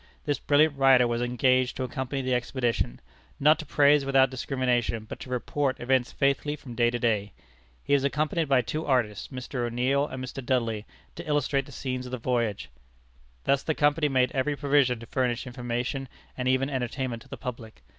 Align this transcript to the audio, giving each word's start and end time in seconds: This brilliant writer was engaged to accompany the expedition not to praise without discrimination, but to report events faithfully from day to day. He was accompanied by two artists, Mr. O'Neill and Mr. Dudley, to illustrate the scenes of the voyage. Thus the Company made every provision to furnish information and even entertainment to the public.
This 0.25 0.39
brilliant 0.39 0.75
writer 0.79 1.07
was 1.07 1.21
engaged 1.21 1.77
to 1.77 1.83
accompany 1.83 2.23
the 2.23 2.33
expedition 2.33 2.99
not 3.39 3.59
to 3.59 3.67
praise 3.67 4.03
without 4.03 4.31
discrimination, 4.31 5.05
but 5.07 5.19
to 5.19 5.29
report 5.29 5.79
events 5.79 6.11
faithfully 6.11 6.55
from 6.55 6.73
day 6.73 6.89
to 6.89 6.97
day. 6.97 7.33
He 7.83 7.93
was 7.93 8.03
accompanied 8.03 8.49
by 8.49 8.63
two 8.63 8.83
artists, 8.83 9.27
Mr. 9.27 9.63
O'Neill 9.63 10.07
and 10.07 10.25
Mr. 10.25 10.43
Dudley, 10.43 10.87
to 11.13 11.27
illustrate 11.27 11.67
the 11.67 11.71
scenes 11.71 12.07
of 12.07 12.11
the 12.11 12.17
voyage. 12.17 12.71
Thus 13.43 13.61
the 13.61 13.75
Company 13.75 14.09
made 14.09 14.31
every 14.31 14.55
provision 14.55 14.99
to 15.01 15.05
furnish 15.05 15.45
information 15.45 16.09
and 16.35 16.47
even 16.47 16.67
entertainment 16.71 17.21
to 17.21 17.29
the 17.29 17.37
public. 17.37 17.83